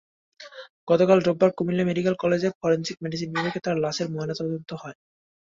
[0.87, 4.97] গতকাল রোববার কুমিল্লা মেডিকেল কলেজের ফরেনসিক মেডিসিন বিভাগে তার লাশের ময়নাতদন্ত হয়।